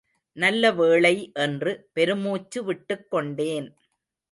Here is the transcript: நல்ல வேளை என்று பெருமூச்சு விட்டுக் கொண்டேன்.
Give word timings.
நல்ல 0.37 0.71
வேளை 0.71 1.31
என்று 1.33 1.89
பெருமூச்சு 1.93 2.63
விட்டுக் 2.63 3.09
கொண்டேன். 3.09 3.75